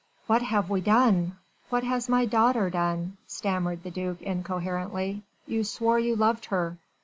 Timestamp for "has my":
1.83-2.25